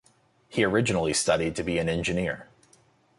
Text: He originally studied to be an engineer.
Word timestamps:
He 0.49 0.63
originally 0.63 1.13
studied 1.13 1.55
to 1.57 1.61
be 1.63 1.77
an 1.77 1.87
engineer. 1.87 2.47